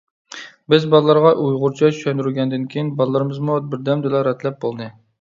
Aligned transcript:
بىز 0.73 0.87
بالىلارغا 0.93 1.33
ئۇيغۇرچە 1.43 1.91
چۈشەندۈرگەندىن 1.99 2.67
كېيىن 2.75 2.93
بالىلىرىمىزمۇ 3.03 3.63
بىردەمدىلا 3.71 4.29
رەتلەپ 4.31 4.63
بولدى. 4.69 4.95